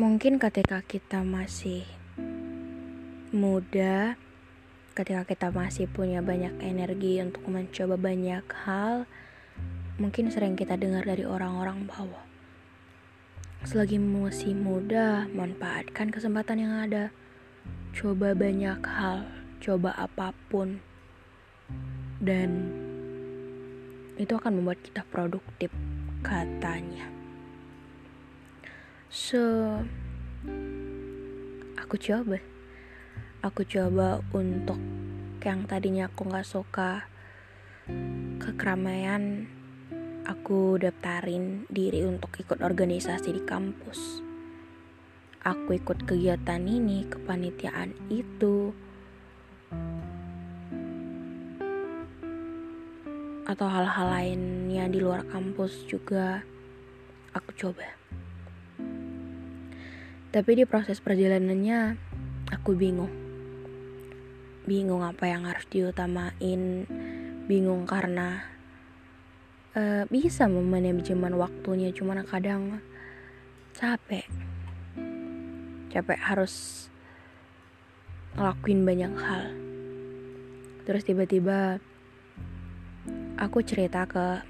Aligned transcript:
Mungkin 0.00 0.40
ketika 0.40 0.80
kita 0.80 1.20
masih 1.20 1.84
muda, 3.36 4.16
ketika 4.96 5.28
kita 5.28 5.52
masih 5.52 5.92
punya 5.92 6.24
banyak 6.24 6.56
energi 6.64 7.20
untuk 7.20 7.44
mencoba 7.44 8.00
banyak 8.00 8.40
hal, 8.64 9.04
mungkin 10.00 10.32
sering 10.32 10.56
kita 10.56 10.80
dengar 10.80 11.04
dari 11.04 11.28
orang-orang 11.28 11.84
bahwa 11.84 12.16
selagi 13.68 14.00
masih 14.00 14.56
muda, 14.56 15.28
manfaatkan 15.36 16.08
kesempatan 16.08 16.64
yang 16.64 16.72
ada. 16.80 17.12
Coba 17.92 18.32
banyak 18.32 18.80
hal, 18.80 19.28
coba 19.60 19.92
apa 20.00 20.32
pun. 20.48 20.80
Dan 22.24 22.72
itu 24.16 24.32
akan 24.32 24.64
membuat 24.64 24.80
kita 24.80 25.04
produktif 25.12 25.68
katanya. 26.24 27.19
So, 29.10 29.42
aku 31.74 31.98
coba. 31.98 32.38
Aku 33.42 33.66
coba 33.66 34.22
untuk 34.30 34.78
yang 35.42 35.66
tadinya 35.66 36.06
aku 36.06 36.30
nggak 36.30 36.46
suka 36.46 37.10
ke 38.38 38.50
keramaian, 38.54 39.50
aku 40.22 40.78
daftarin 40.78 41.66
diri 41.66 42.06
untuk 42.06 42.38
ikut 42.38 42.62
organisasi 42.62 43.34
di 43.34 43.42
kampus. 43.42 44.22
Aku 45.42 45.74
ikut 45.74 46.06
kegiatan 46.06 46.62
ini, 46.62 47.02
kepanitiaan 47.10 47.90
itu, 48.14 48.70
atau 53.42 53.66
hal-hal 53.66 54.06
lainnya 54.06 54.86
di 54.86 55.02
luar 55.02 55.26
kampus 55.26 55.82
juga 55.90 56.46
aku 57.34 57.50
coba. 57.58 57.98
Tapi 60.30 60.62
di 60.62 60.62
proses 60.62 61.02
perjalanannya 61.02 61.98
aku 62.54 62.78
bingung. 62.78 63.10
Bingung 64.62 65.02
apa 65.02 65.26
yang 65.26 65.42
harus 65.42 65.66
diutamain, 65.66 66.86
bingung 67.50 67.82
karena 67.82 68.46
uh, 69.74 70.06
bisa 70.06 70.46
memanajemen 70.46 71.34
waktunya 71.34 71.90
cuman 71.90 72.22
kadang 72.22 72.78
capek. 73.74 74.30
Capek 75.90 76.20
harus 76.22 76.86
ngelakuin 78.38 78.86
banyak 78.86 79.14
hal. 79.18 79.50
Terus 80.86 81.02
tiba-tiba 81.02 81.82
aku 83.34 83.66
cerita 83.66 84.06
ke 84.06 84.46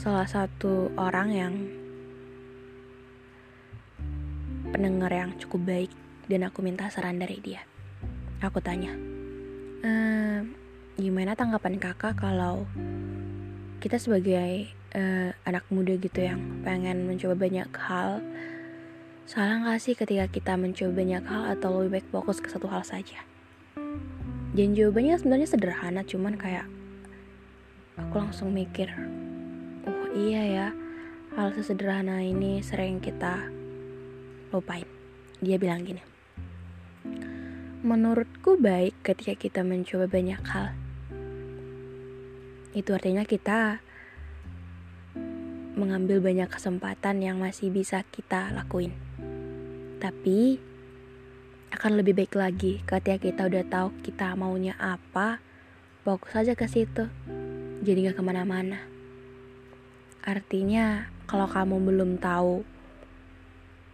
salah 0.00 0.24
satu 0.24 0.88
orang 0.96 1.28
yang 1.28 1.83
pendengar 4.74 5.14
yang 5.14 5.30
cukup 5.38 5.62
baik 5.70 5.92
dan 6.26 6.50
aku 6.50 6.66
minta 6.66 6.90
saran 6.90 7.22
dari 7.22 7.38
dia. 7.38 7.62
Aku 8.42 8.58
tanya, 8.58 8.90
e, 9.86 9.90
gimana 10.98 11.38
tanggapan 11.38 11.78
kakak 11.78 12.18
kalau 12.18 12.66
kita 13.78 14.00
sebagai 14.00 14.74
uh, 14.96 15.30
anak 15.44 15.66
muda 15.68 15.92
gitu 16.00 16.24
yang 16.24 16.40
pengen 16.64 17.04
mencoba 17.04 17.36
banyak 17.36 17.68
hal, 17.76 18.24
salah 19.28 19.60
gak 19.60 19.82
sih 19.82 19.92
ketika 19.92 20.24
kita 20.30 20.56
mencoba 20.56 21.04
banyak 21.04 21.22
hal 21.28 21.42
atau 21.52 21.84
lebih 21.84 22.00
baik 22.00 22.06
fokus 22.08 22.40
ke 22.40 22.48
satu 22.48 22.70
hal 22.70 22.80
saja? 22.80 23.20
Dan 24.54 24.72
jawabannya 24.72 25.18
sebenarnya 25.18 25.48
sederhana, 25.50 26.00
cuman 26.06 26.38
kayak 26.38 26.64
aku 27.98 28.14
langsung 28.22 28.54
mikir, 28.54 28.88
oh 29.84 30.08
iya 30.14 30.42
ya, 30.46 30.68
hal 31.34 31.50
sesederhana 31.52 32.22
ini 32.22 32.62
sering 32.62 33.02
kita 33.02 33.50
lupain. 34.54 34.86
Dia 35.42 35.58
bilang 35.58 35.82
gini, 35.82 35.98
menurutku 37.82 38.54
baik 38.56 39.02
ketika 39.02 39.34
kita 39.34 39.60
mencoba 39.66 40.06
banyak 40.06 40.40
hal. 40.46 40.72
Itu 42.74 42.94
artinya 42.94 43.26
kita 43.26 43.82
mengambil 45.74 46.22
banyak 46.22 46.46
kesempatan 46.46 47.18
yang 47.18 47.42
masih 47.42 47.74
bisa 47.74 48.06
kita 48.14 48.54
lakuin. 48.54 48.94
Tapi 49.98 50.58
akan 51.74 51.92
lebih 51.98 52.14
baik 52.14 52.38
lagi 52.38 52.78
ketika 52.86 53.18
kita 53.18 53.42
udah 53.50 53.64
tahu 53.66 53.88
kita 54.06 54.38
maunya 54.38 54.78
apa, 54.78 55.42
fokus 56.06 56.38
aja 56.38 56.54
ke 56.54 56.70
situ. 56.70 57.10
Jadi 57.82 58.06
gak 58.06 58.16
ke 58.16 58.22
mana-mana. 58.22 58.78
Artinya 60.24 61.10
kalau 61.28 61.50
kamu 61.50 61.76
belum 61.84 62.10
tahu 62.22 62.73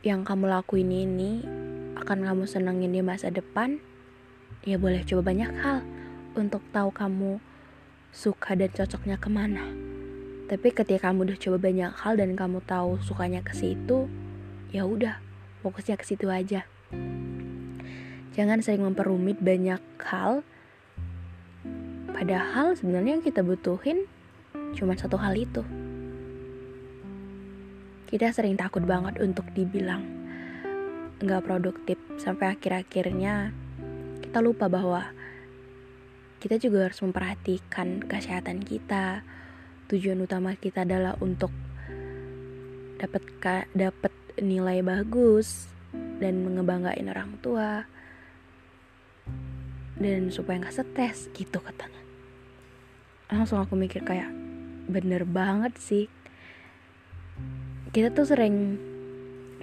yang 0.00 0.24
kamu 0.24 0.48
lakuin 0.48 0.88
ini 0.88 1.44
akan 2.00 2.24
kamu 2.24 2.48
senengin 2.48 2.96
di 2.96 3.04
masa 3.04 3.28
depan, 3.28 3.76
ya 4.64 4.80
boleh 4.80 5.04
coba 5.04 5.28
banyak 5.28 5.52
hal 5.60 5.84
untuk 6.32 6.64
tahu 6.72 6.88
kamu 6.88 7.36
suka 8.08 8.56
dan 8.56 8.72
cocoknya 8.72 9.20
ke 9.20 9.28
mana. 9.28 9.68
Tapi 10.48 10.72
ketika 10.72 11.12
kamu 11.12 11.28
udah 11.28 11.38
coba 11.38 11.56
banyak 11.60 11.92
hal 11.92 12.16
dan 12.16 12.32
kamu 12.32 12.64
tahu 12.64 12.96
sukanya 13.04 13.44
ke 13.44 13.52
situ, 13.52 14.08
ya 14.72 14.88
udah, 14.88 15.20
fokusnya 15.60 16.00
ke 16.00 16.04
situ 16.08 16.26
aja. 16.32 16.64
Jangan 18.32 18.64
sering 18.64 18.82
memperumit 18.82 19.36
banyak 19.38 19.84
hal. 20.00 20.40
Padahal 22.10 22.72
sebenarnya 22.72 23.20
yang 23.20 23.24
kita 23.24 23.44
butuhin 23.44 24.08
cuma 24.74 24.96
satu 24.96 25.20
hal 25.20 25.36
itu. 25.36 25.60
Kita 28.10 28.34
sering 28.34 28.58
takut 28.58 28.82
banget 28.82 29.22
untuk 29.22 29.46
dibilang 29.54 30.02
nggak 31.22 31.46
produktif 31.46 31.94
sampai 32.18 32.58
akhir-akhirnya 32.58 33.54
kita 34.24 34.42
lupa 34.42 34.66
bahwa 34.66 35.14
kita 36.40 36.56
juga 36.58 36.88
harus 36.88 36.98
memperhatikan 37.06 38.02
kesehatan 38.02 38.66
kita. 38.66 39.22
Tujuan 39.92 40.22
utama 40.24 40.58
kita 40.58 40.82
adalah 40.82 41.14
untuk 41.22 41.54
dapat 42.98 43.22
dapat 43.74 44.12
nilai 44.42 44.82
bagus 44.82 45.70
dan 46.22 46.42
mengebanggain 46.42 47.10
orang 47.10 47.36
tua 47.42 47.84
dan 50.00 50.32
supaya 50.32 50.64
nggak 50.64 50.74
stres 50.74 51.28
gitu 51.36 51.60
katanya. 51.60 52.02
Langsung 53.30 53.60
aku 53.60 53.76
mikir 53.76 54.02
kayak 54.02 54.32
bener 54.88 55.28
banget 55.28 55.76
sih. 55.76 56.08
Kita 57.90 58.14
tuh 58.14 58.22
sering 58.22 58.78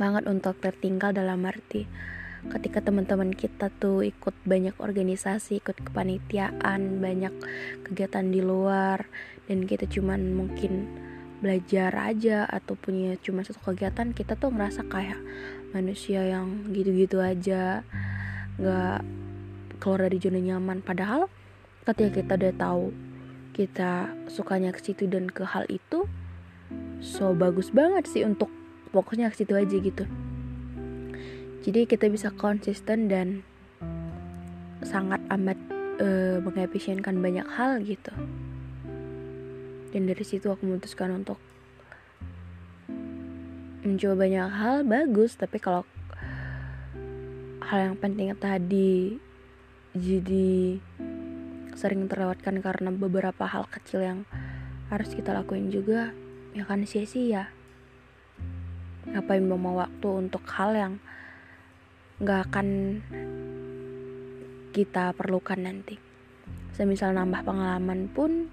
banget 0.00 0.24
untuk 0.24 0.56
tertinggal 0.56 1.12
dalam 1.12 1.44
arti 1.44 1.84
ketika 2.56 2.80
teman-teman 2.80 3.36
kita 3.36 3.68
tuh 3.68 4.00
ikut 4.00 4.32
banyak 4.48 4.72
organisasi, 4.80 5.60
ikut 5.60 5.76
kepanitiaan, 5.76 7.04
banyak 7.04 7.32
kegiatan 7.84 8.24
di 8.32 8.40
luar 8.40 9.04
dan 9.44 9.68
kita 9.68 9.84
cuman 9.84 10.32
mungkin 10.32 10.88
belajar 11.44 11.92
aja 12.00 12.48
atau 12.48 12.80
punya 12.80 13.20
cuma 13.20 13.44
satu 13.44 13.60
kegiatan 13.60 14.16
kita 14.16 14.40
tuh 14.40 14.48
ngerasa 14.56 14.88
kayak 14.88 15.20
manusia 15.76 16.24
yang 16.24 16.64
gitu-gitu 16.72 17.20
aja 17.20 17.84
nggak 18.56 19.04
keluar 19.84 20.08
dari 20.08 20.16
zona 20.16 20.40
nyaman. 20.40 20.80
Padahal 20.80 21.28
ketika 21.84 22.24
kita 22.24 22.32
udah 22.40 22.54
tahu 22.56 22.84
kita 23.52 24.16
sukanya 24.32 24.72
ke 24.72 24.80
situ 24.80 25.04
dan 25.12 25.28
ke 25.28 25.44
hal 25.44 25.68
itu 25.68 26.08
so 27.04 27.36
bagus 27.36 27.68
banget 27.68 28.08
sih 28.08 28.22
untuk 28.24 28.48
fokusnya 28.94 29.28
ke 29.28 29.36
situ 29.42 29.52
aja 29.58 29.76
gitu. 29.76 30.04
Jadi 31.64 31.88
kita 31.88 32.12
bisa 32.12 32.28
konsisten 32.32 33.08
dan 33.08 33.40
sangat 34.84 35.18
amat 35.32 35.56
uh, 35.98 36.38
mengefisienkan 36.44 37.18
banyak 37.18 37.48
hal 37.56 37.80
gitu. 37.82 38.12
Dan 39.90 40.10
dari 40.10 40.24
situ 40.26 40.52
aku 40.52 40.68
memutuskan 40.68 41.10
untuk 41.24 41.40
mencoba 43.84 44.14
banyak 44.28 44.48
hal 44.50 44.76
bagus. 44.84 45.40
Tapi 45.40 45.56
kalau 45.58 45.88
hal 47.64 47.92
yang 47.92 47.96
penting 47.96 48.28
tadi 48.36 49.16
jadi 49.96 50.78
sering 51.74 52.06
terlewatkan 52.06 52.60
karena 52.60 52.90
beberapa 52.92 53.48
hal 53.48 53.66
kecil 53.72 54.04
yang 54.04 54.18
harus 54.92 55.10
kita 55.16 55.32
lakuin 55.32 55.72
juga 55.72 56.12
ya 56.54 56.62
kan 56.62 56.86
sia-sia. 56.86 57.50
Ngapain 59.10 59.42
mau 59.42 59.74
waktu 59.76 60.08
untuk 60.08 60.46
hal 60.54 60.70
yang 60.72 60.94
nggak 62.22 62.40
akan 62.50 62.68
kita 64.70 65.10
perlukan 65.18 65.58
nanti? 65.58 65.98
Semisal 66.70 67.14
nambah 67.14 67.42
pengalaman 67.42 68.06
pun 68.06 68.48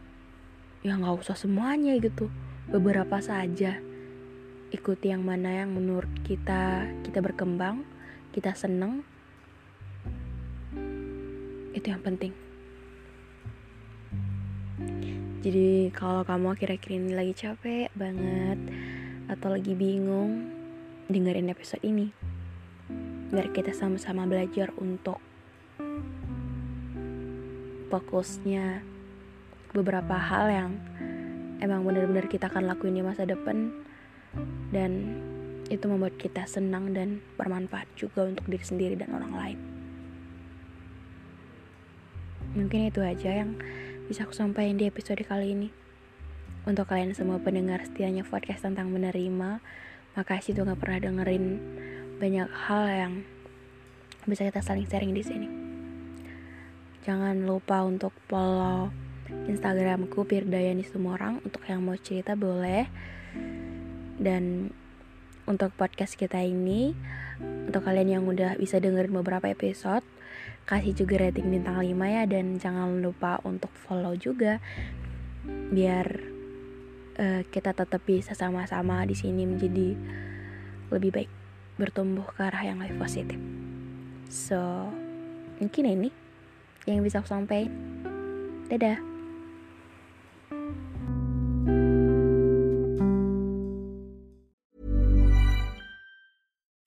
ya 0.82 0.98
nggak 0.98 1.22
usah 1.22 1.38
semuanya 1.38 1.94
gitu. 2.02 2.28
Beberapa 2.68 3.22
saja. 3.22 3.78
Ikuti 4.74 5.14
yang 5.14 5.22
mana 5.22 5.62
yang 5.64 5.78
menurut 5.78 6.10
kita 6.26 6.90
kita 7.06 7.22
berkembang 7.22 7.86
kita 8.34 8.58
seneng. 8.58 9.06
Itu 11.72 11.88
yang 11.88 12.02
penting 12.02 12.51
jadi 15.42 15.90
kalau 15.90 16.22
kamu 16.22 16.54
kira-kira 16.54 17.02
ini 17.02 17.18
lagi 17.18 17.34
capek 17.34 17.90
banget 17.98 18.62
atau 19.26 19.50
lagi 19.50 19.74
bingung 19.74 20.54
dengerin 21.10 21.50
episode 21.50 21.82
ini 21.82 22.14
biar 23.34 23.50
kita 23.50 23.74
sama-sama 23.74 24.30
belajar 24.30 24.70
untuk 24.78 25.18
fokusnya 27.90 28.86
beberapa 29.74 30.14
hal 30.14 30.46
yang 30.54 30.72
emang 31.58 31.90
benar-benar 31.90 32.30
kita 32.30 32.46
akan 32.46 32.70
lakuin 32.70 33.02
di 33.02 33.04
masa 33.04 33.26
depan 33.26 33.74
dan 34.70 35.18
itu 35.74 35.88
membuat 35.88 36.22
kita 36.22 36.46
senang 36.46 36.94
dan 36.94 37.24
bermanfaat 37.40 37.88
juga 37.98 38.28
untuk 38.28 38.46
diri 38.46 38.62
sendiri 38.62 38.96
dan 39.00 39.16
orang 39.16 39.34
lain. 39.34 39.60
Mungkin 42.52 42.92
itu 42.92 43.00
aja 43.00 43.32
yang 43.44 43.56
bisa 44.08 44.26
aku 44.26 44.34
sampaikan 44.34 44.80
di 44.80 44.88
episode 44.88 45.22
kali 45.28 45.54
ini. 45.54 45.70
Untuk 46.64 46.90
kalian 46.90 47.18
semua 47.18 47.42
pendengar 47.42 47.82
setianya 47.82 48.22
podcast 48.22 48.66
tentang 48.66 48.94
menerima, 48.94 49.62
makasih 50.14 50.54
tuh 50.54 50.70
gak 50.70 50.78
pernah 50.78 51.02
dengerin 51.02 51.46
banyak 52.22 52.50
hal 52.70 52.84
yang 52.86 53.14
bisa 54.30 54.46
kita 54.46 54.62
saling 54.62 54.86
sharing 54.86 55.14
di 55.18 55.26
sini. 55.26 55.48
Jangan 57.02 57.50
lupa 57.50 57.82
untuk 57.82 58.14
follow 58.30 58.94
Instagramku 59.50 60.22
Pirdayani 60.28 60.86
orang 61.08 61.42
untuk 61.42 61.66
yang 61.66 61.82
mau 61.82 61.98
cerita 61.98 62.38
boleh 62.38 62.86
dan 64.22 64.70
untuk 65.50 65.74
podcast 65.74 66.14
kita 66.14 66.46
ini 66.46 66.94
untuk 67.68 67.88
kalian 67.88 68.20
yang 68.20 68.24
udah 68.28 68.60
bisa 68.60 68.82
dengerin 68.82 69.16
beberapa 69.16 69.48
episode 69.48 70.04
kasih 70.66 70.94
juga 70.96 71.28
rating 71.28 71.52
bintang 71.52 71.82
5 71.82 71.88
ya 71.88 72.24
dan 72.30 72.56
jangan 72.62 73.02
lupa 73.02 73.42
untuk 73.44 73.74
follow 73.74 74.14
juga 74.16 74.62
biar 75.48 76.08
uh, 77.18 77.42
kita 77.50 77.74
tetap 77.74 78.02
bisa 78.06 78.38
sama-sama 78.38 79.04
di 79.04 79.18
sini 79.18 79.44
menjadi 79.50 79.98
lebih 80.94 81.12
baik 81.12 81.32
bertumbuh 81.80 82.28
ke 82.38 82.46
arah 82.46 82.62
yang 82.62 82.78
lebih 82.78 83.00
positif. 83.02 83.40
So 84.30 84.92
mungkin 85.58 85.84
ini 85.90 86.10
yang 86.86 87.02
bisa 87.02 87.20
aku 87.24 87.32
sampaikan. 87.32 87.74
Dadah 88.70 89.11